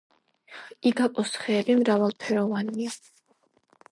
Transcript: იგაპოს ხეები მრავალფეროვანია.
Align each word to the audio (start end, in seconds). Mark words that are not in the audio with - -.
იგაპოს 0.91 1.33
ხეები 1.43 1.75
მრავალფეროვანია. 1.81 2.95